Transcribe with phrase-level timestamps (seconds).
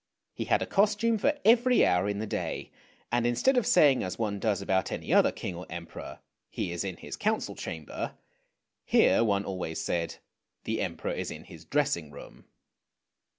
[0.33, 2.71] He had a costume for every hour in the day,
[3.11, 6.17] and instead of saying as one does about any other King or Emperor,"
[6.49, 8.15] He is in his council chamber,"
[8.83, 10.15] here one always said,"
[10.63, 12.45] The Emperor is in his dressing room."